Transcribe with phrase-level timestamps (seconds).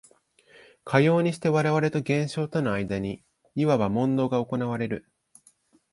[0.83, 3.21] かようにして我々と現象との間に
[3.53, 5.05] いわば問答が行われる。